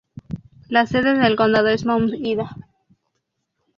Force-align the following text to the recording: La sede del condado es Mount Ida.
La 0.67 0.87
sede 0.87 1.13
del 1.15 1.35
condado 1.35 1.67
es 1.67 1.85
Mount 1.85 2.15
Ida. 2.15 2.55